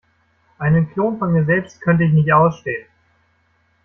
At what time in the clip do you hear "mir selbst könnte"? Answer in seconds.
1.31-2.05